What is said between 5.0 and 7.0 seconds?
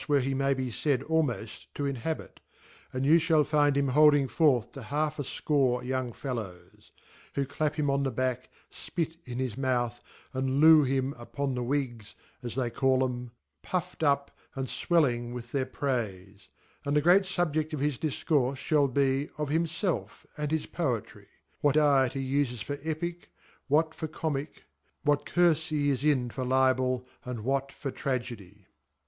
afcore young fellows,'